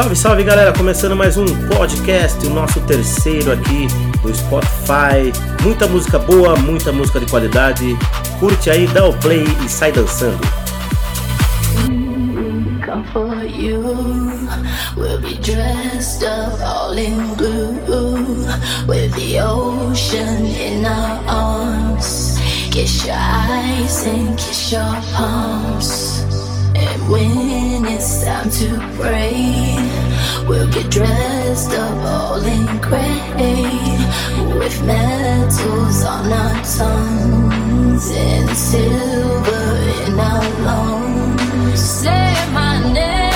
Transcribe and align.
Salve, 0.00 0.16
salve 0.16 0.44
galera! 0.44 0.72
Começando 0.72 1.14
mais 1.14 1.36
um 1.36 1.44
podcast, 1.68 2.46
o 2.46 2.48
nosso 2.48 2.80
terceiro 2.80 3.52
aqui 3.52 3.86
do 4.22 4.34
Spotify. 4.34 5.30
Muita 5.62 5.86
música 5.86 6.18
boa, 6.18 6.56
muita 6.56 6.90
música 6.90 7.20
de 7.20 7.26
qualidade. 7.26 7.98
Curte 8.38 8.70
aí, 8.70 8.86
dá 8.86 9.06
o 9.06 9.12
play 9.18 9.44
e 9.62 9.68
sai 9.68 9.92
dançando. 9.92 10.40
For 13.12 13.44
you, 13.44 13.82
we'll 14.96 15.20
be 15.20 15.34
dressed 15.34 16.24
up 16.24 16.62
all 16.62 16.96
in 16.96 17.34
blue, 17.34 18.46
with 18.88 19.12
the 19.16 19.38
ocean 19.42 20.46
in 20.46 20.86
our 20.86 21.20
arms. 21.28 22.38
Kiss 22.70 23.04
your 23.04 23.16
eyes 23.18 24.06
and 24.06 24.34
kiss 24.38 24.72
your 24.72 24.96
palms. 25.12 26.19
When 27.08 27.84
it's 27.86 28.24
time 28.24 28.50
to 28.50 28.68
pray, 28.96 29.76
we'll 30.48 30.70
get 30.70 30.90
dressed 30.90 31.72
up 31.72 31.96
all 32.04 32.42
in 32.44 32.66
gray 32.80 33.98
with 34.58 34.84
metals 34.84 36.04
on 36.04 36.32
our 36.32 36.64
tongues 36.64 38.10
and 38.10 38.50
silver 38.56 39.76
in 40.06 40.18
our 40.18 40.48
lungs. 40.64 41.80
Say 41.80 42.34
my 42.52 42.92
name. 42.92 43.29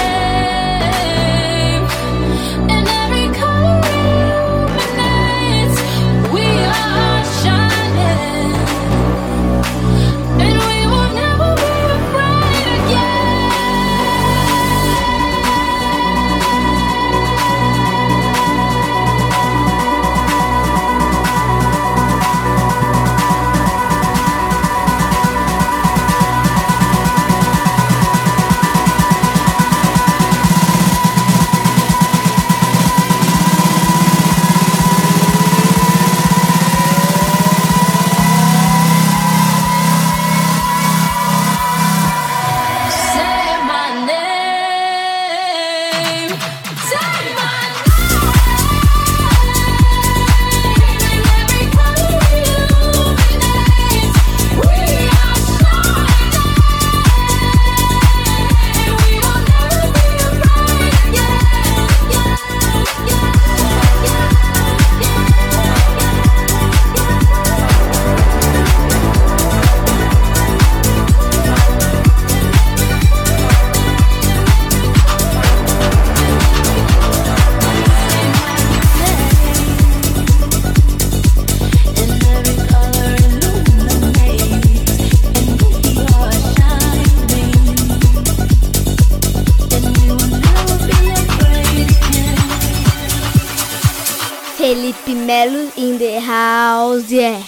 house, 96.34 97.10
yeah. 97.12 97.42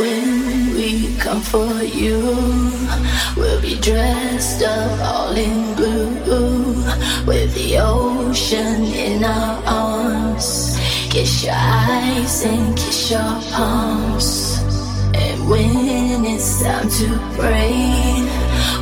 When 0.00 0.74
we 0.74 1.16
come 1.18 1.42
for 1.42 1.72
you, 1.82 2.18
we'll 3.36 3.62
be 3.62 3.76
dressed 3.78 4.62
up 4.62 5.00
all 5.10 5.36
in 5.36 5.74
blue 5.76 6.08
with 7.30 7.50
the 7.54 7.78
ocean 7.78 8.82
in 9.06 9.22
our 9.22 9.54
arms. 9.66 10.76
Kiss 11.10 11.44
your 11.44 11.54
eyes 11.56 12.44
and 12.44 12.76
kiss 12.76 13.10
your 13.12 13.32
palms. 13.52 14.58
And 15.14 15.38
when 15.48 16.24
it's 16.24 16.62
time 16.62 16.88
to 16.98 17.08
pray, 17.38 18.28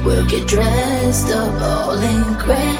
We'll 0.04 0.26
get 0.26 0.48
dressed 0.48 1.30
up 1.30 1.60
all 1.60 1.98
in 2.12 2.22
gray 2.44 2.76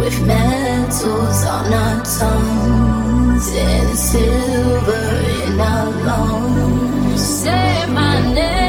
with 0.00 0.16
medals 0.26 1.44
on 1.44 1.72
our 1.74 2.02
tongues 2.18 3.23
and 3.52 3.98
silver 3.98 5.06
in 5.44 5.60
our 5.60 5.90
lungs. 6.06 7.20
Say 7.20 7.86
my 7.88 8.34
name. 8.34 8.63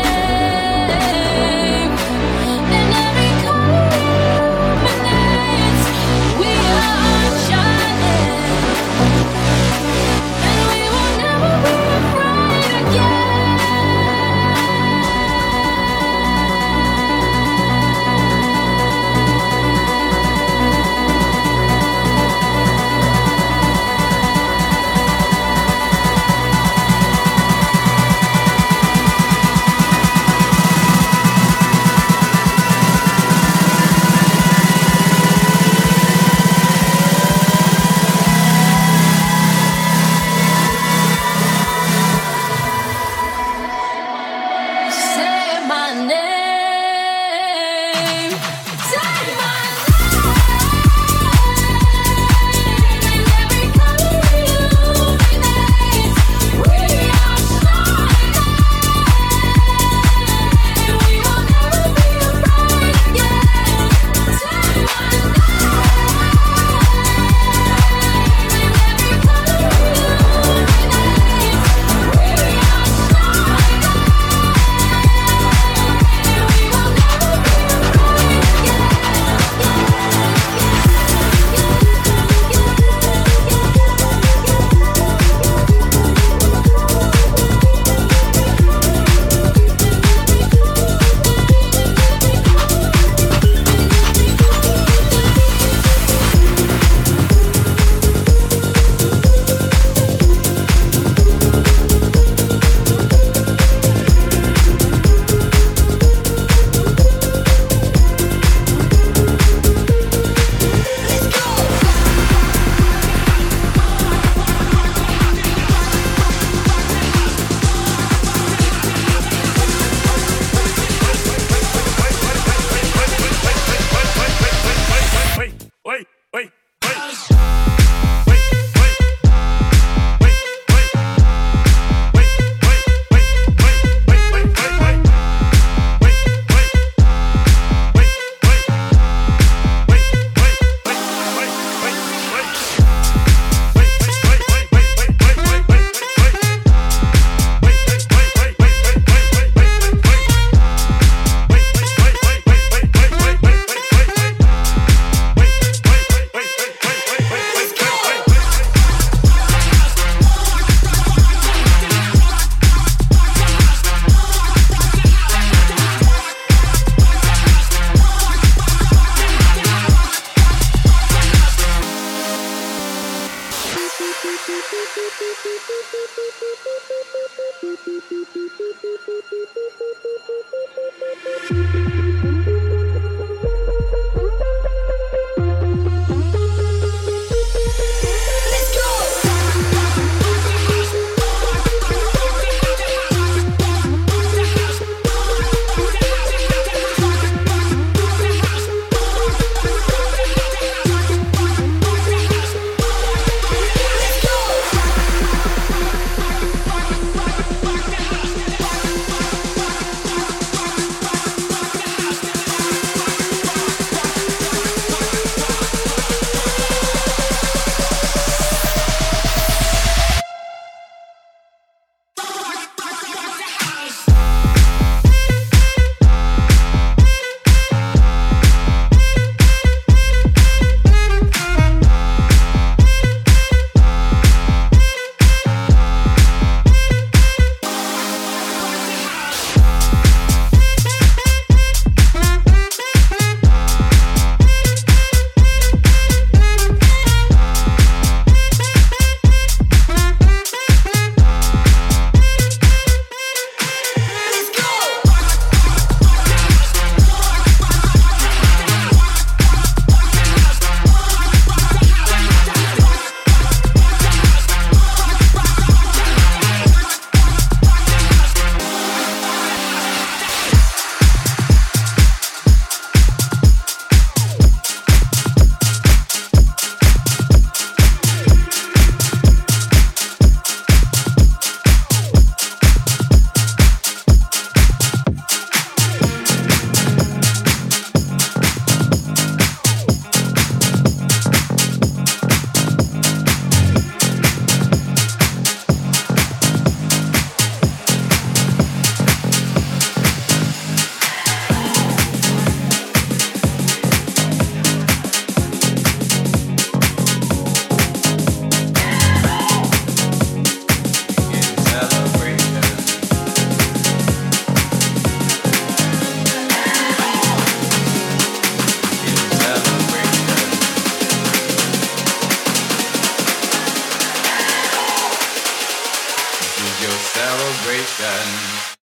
your 326.85 326.99
celebration. 327.17 328.27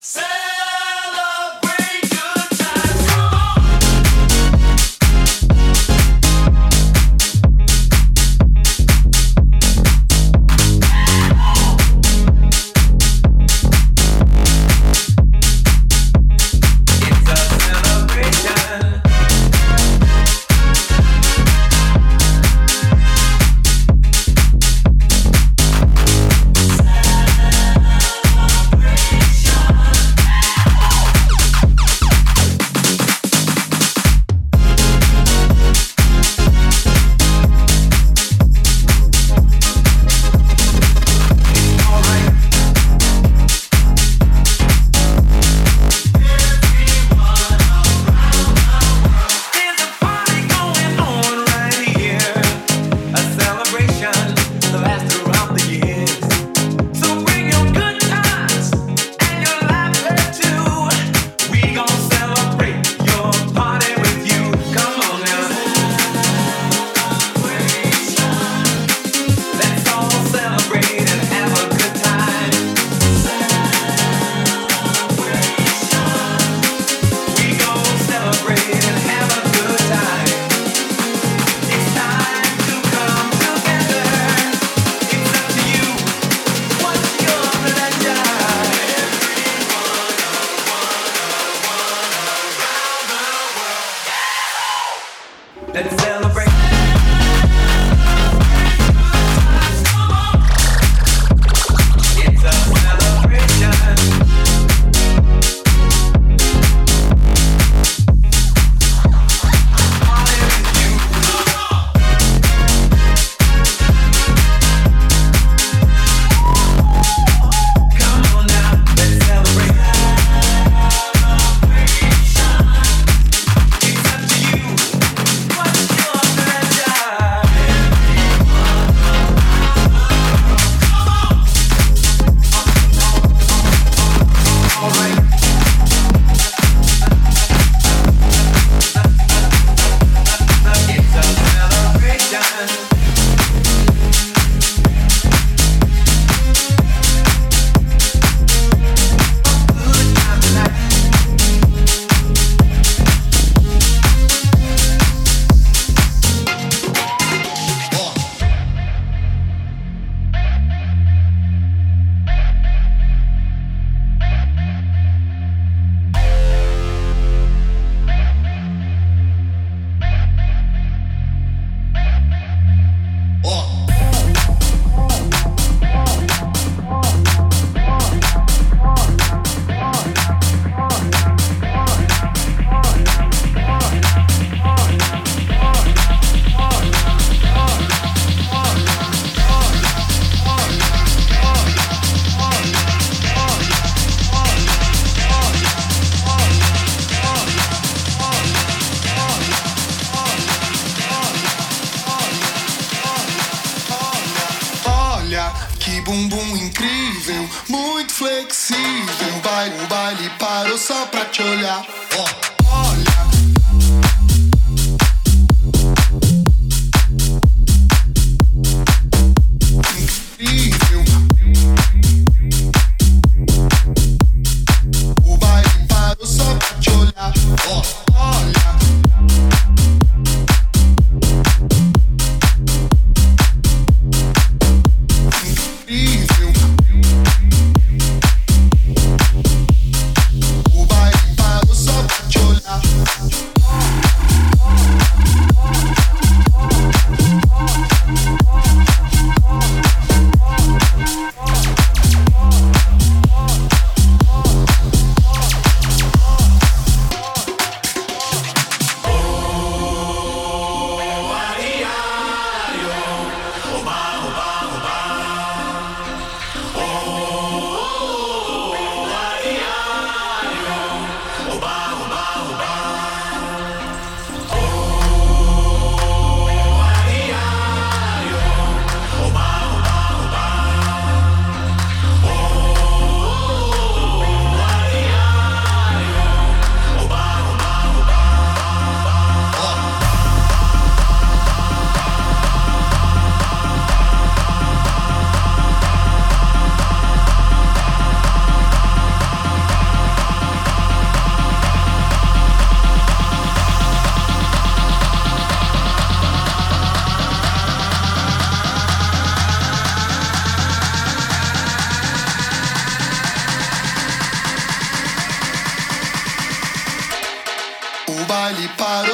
Say- 0.01 0.54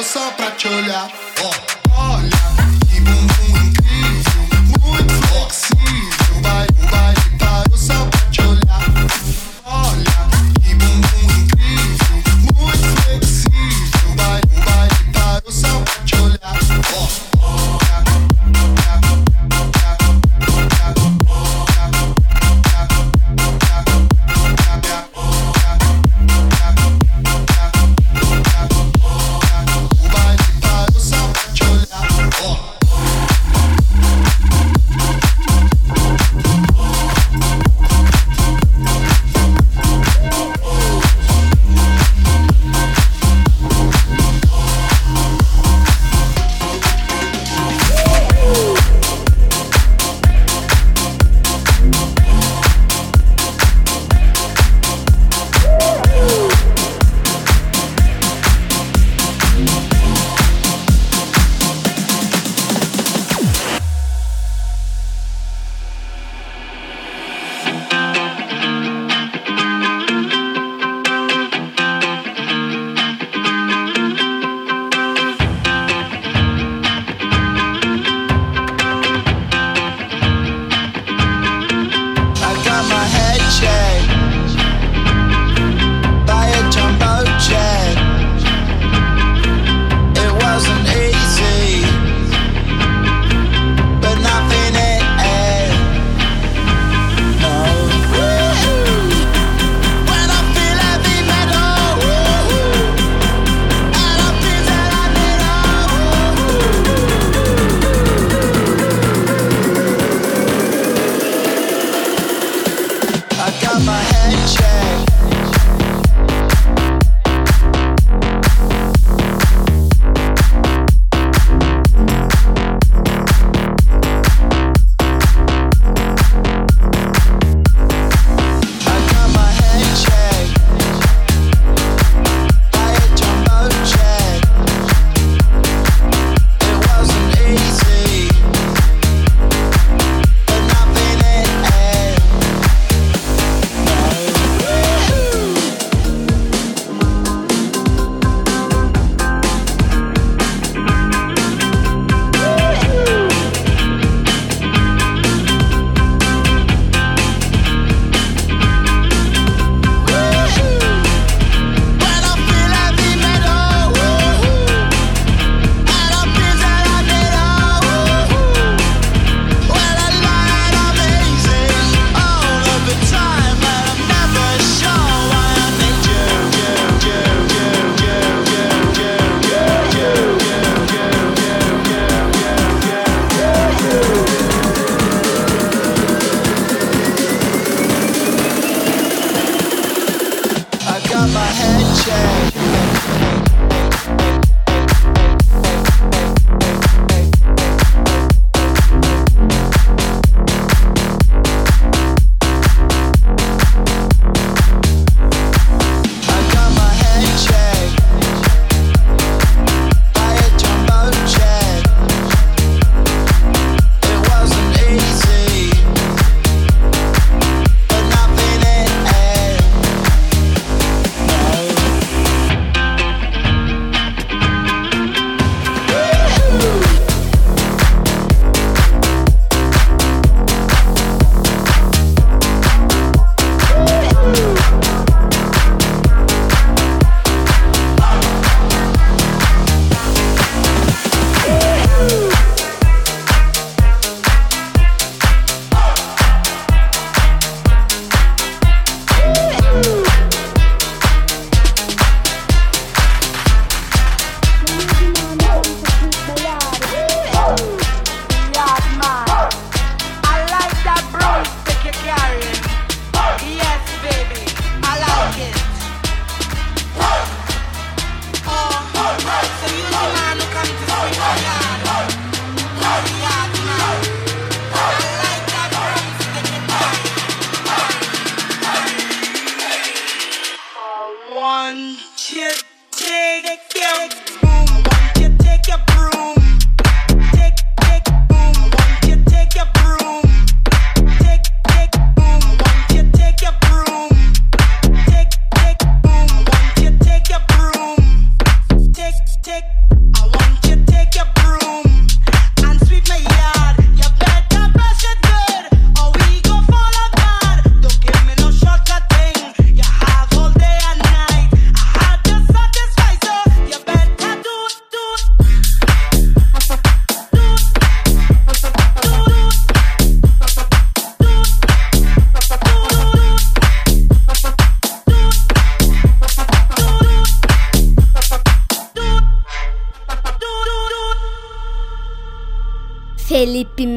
só 0.02 0.30
pra 0.32 0.50
te 0.52 0.68
olhar. 0.68 1.10
Oh. 1.44 1.81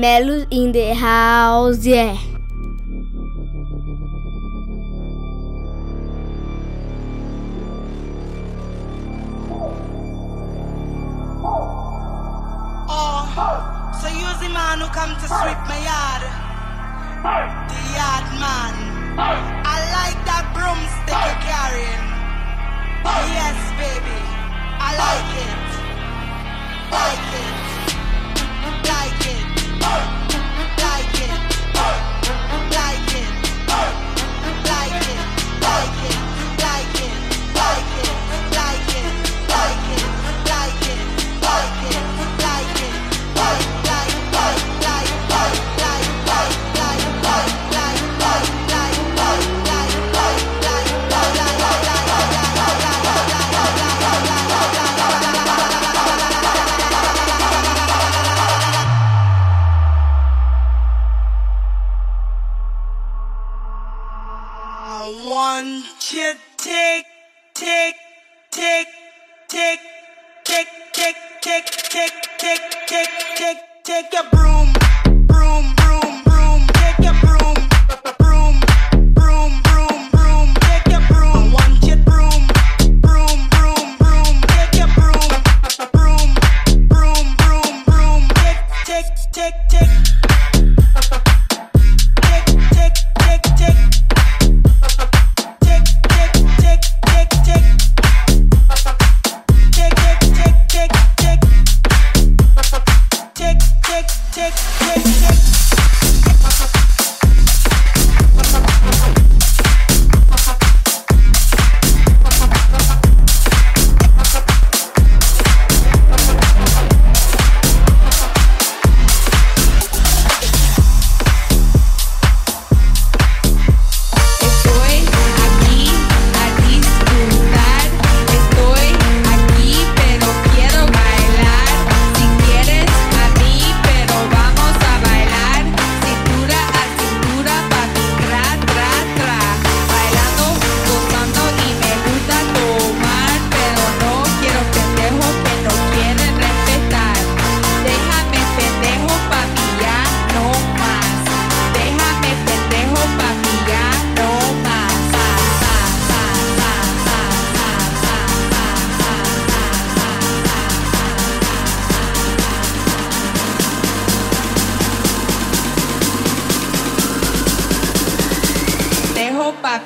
Melo 0.05 0.45
in 0.51 0.71
the 0.71 0.93
house, 0.93 1.83
yeah. 1.83 2.15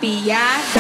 maquillar. 0.10 0.79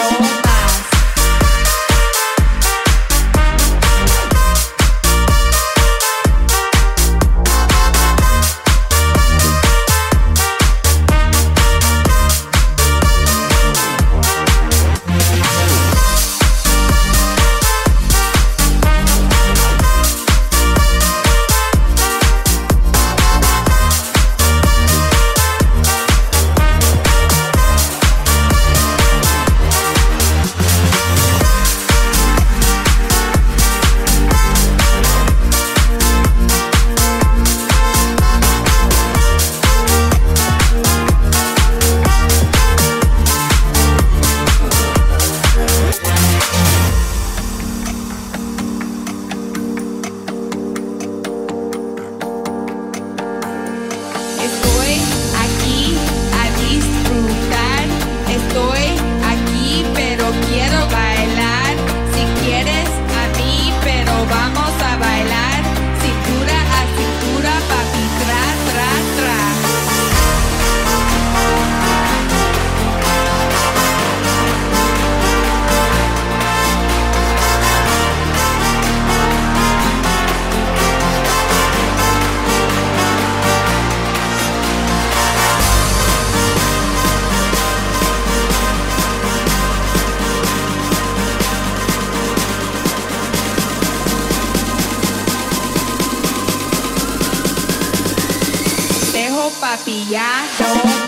Papi, 99.79 100.11
ya 100.11 100.43
no 100.59 100.98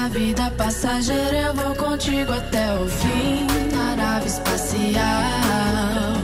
Nessa 0.00 0.18
vida 0.18 0.50
passageira 0.56 1.36
eu 1.36 1.54
vou 1.54 1.74
contigo 1.74 2.32
até 2.32 2.72
o 2.72 2.88
fim 2.88 3.46
da 3.70 3.96
nave 3.96 4.28
espacial. 4.28 6.14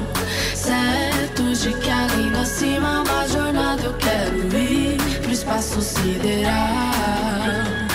Certo 0.54 1.42
de 1.52 1.74
que 1.74 1.90
além 1.90 2.32
da 2.32 2.46
cima 2.46 3.02
uma 3.02 3.28
jornada 3.28 3.82
eu 3.82 3.92
quero 3.98 4.56
ir 4.56 5.20
pro 5.20 5.30
espaço 5.30 5.82
sideral. 5.82 7.85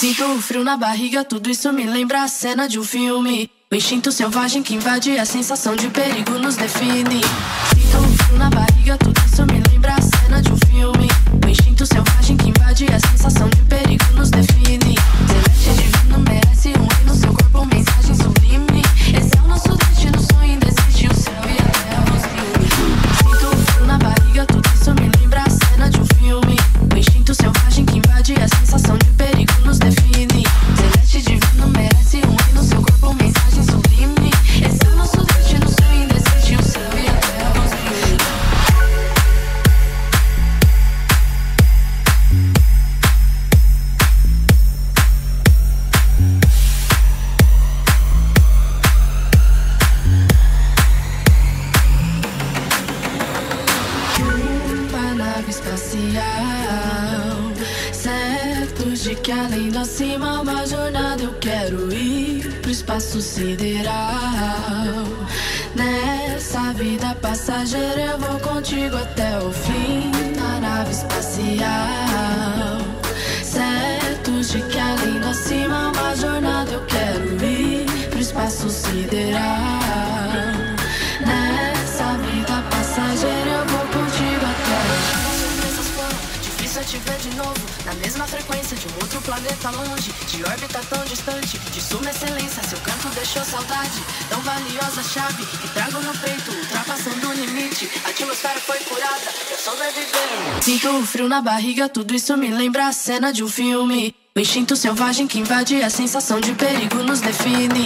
Sinto 0.00 0.24
um 0.24 0.40
frio 0.40 0.64
na 0.64 0.78
barriga, 0.78 1.22
tudo 1.22 1.50
isso 1.50 1.70
me 1.74 1.84
lembra 1.84 2.22
a 2.22 2.26
cena 2.26 2.66
de 2.66 2.78
um 2.78 2.82
filme. 2.82 3.50
O 3.70 3.74
instinto 3.74 4.10
selvagem 4.10 4.62
que 4.62 4.74
invade 4.74 5.18
a 5.18 5.26
sensação 5.26 5.76
de 5.76 5.90
perigo 5.90 6.38
nos 6.38 6.56
define. 6.56 7.20
Sinto 7.74 7.98
um 7.98 8.16
frio 8.16 8.38
na 8.38 8.48
barriga, 8.48 8.96
tudo 8.96 9.20
isso 9.26 9.44
me 9.44 9.62
lembra 9.70 9.92
a 9.92 10.00
cena 10.00 10.40
de 10.40 10.50
um 10.50 10.56
filme. 10.56 11.06
O 11.44 11.46
instinto 11.46 11.84
selvagem 11.84 12.34
que 12.38 12.48
invade 12.48 12.86
a 12.86 12.98
sensação 13.10 13.46
de 13.50 13.60
perigo 13.64 14.04
nos 14.14 14.30
define. 14.30 14.99
Distante, 91.20 91.58
de 91.58 91.80
suma 91.80 92.10
excelência 92.10 92.62
Seu 92.62 92.78
canto 92.78 93.08
deixou 93.14 93.44
saudade, 93.44 94.02
tão 94.28 94.40
valiosa 94.40 95.02
chave 95.02 95.44
Que 95.44 95.68
trago 95.68 96.00
no 96.00 96.12
peito, 96.18 96.50
ultrapassando 96.50 97.28
o 97.28 97.32
limite 97.34 97.90
A 98.04 98.08
atmosfera 98.08 98.58
foi 98.60 98.78
curada, 98.78 99.30
eu 99.50 99.58
sobrevivendo 99.58 100.62
Sinto 100.62 100.88
o 100.88 101.06
frio 101.06 101.28
na 101.28 101.42
barriga, 101.42 101.88
tudo 101.88 102.14
isso 102.14 102.36
me 102.36 102.48
lembra 102.48 102.88
a 102.88 102.92
cena 102.92 103.32
de 103.32 103.44
um 103.44 103.48
filme 103.48 104.14
o 104.32 104.38
instinto 104.38 104.76
selvagem 104.76 105.26
que 105.26 105.40
invade 105.40 105.82
a 105.82 105.90
sensação 105.90 106.40
de 106.40 106.54
perigo 106.54 107.02
nos 107.02 107.20
define. 107.20 107.84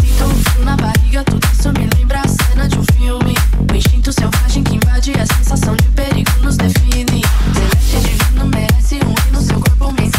Sinto 0.00 0.24
um 0.24 0.42
frio 0.42 0.64
na 0.64 0.74
barriga, 0.74 1.22
tudo 1.22 1.46
isso 1.52 1.70
me 1.70 1.86
lembra 1.96 2.22
a 2.22 2.28
cena 2.28 2.66
de 2.66 2.78
um 2.78 2.84
filme. 2.96 3.34
O 3.70 3.76
instinto 3.76 4.10
selvagem 4.10 4.64
que 4.64 4.76
invade 4.76 5.12
a 5.12 5.26
sensação 5.26 5.76
de 5.76 5.88
perigo 5.90 6.30
nos 6.40 6.56
define. 6.56 7.22
Celeste 7.54 8.08
divino 8.08 8.46
merece 8.46 8.94
um 9.04 9.12
rei 9.12 9.32
no 9.32 9.42
seu 9.42 9.60
corpo, 9.60 9.92
mensagem 9.92 10.11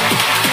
Thank 0.00 0.47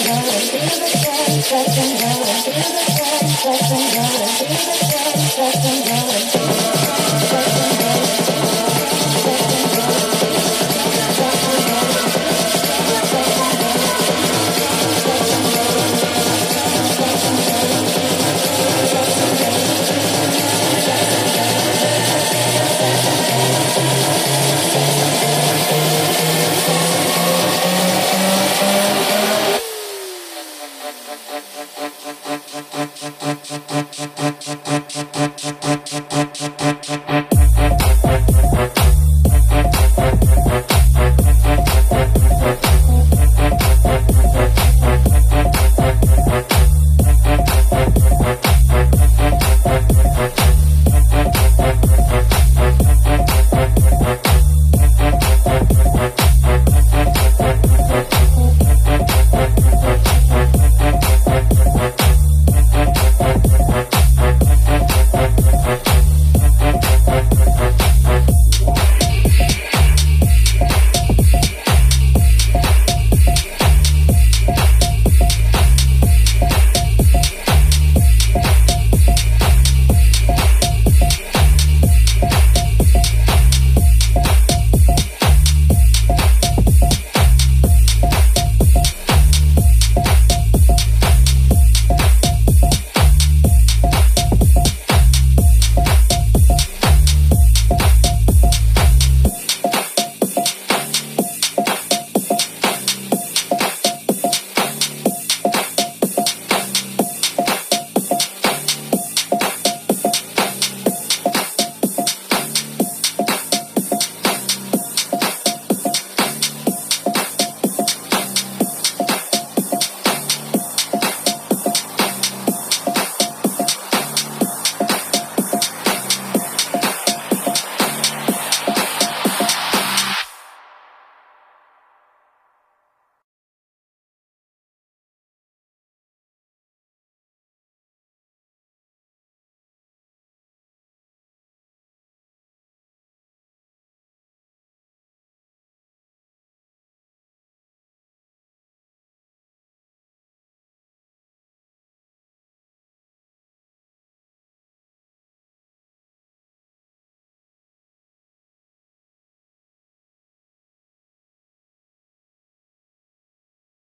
you. 4.89 4.94